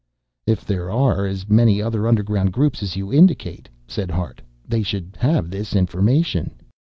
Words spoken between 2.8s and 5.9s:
as you indicate," said Hart, "they should have this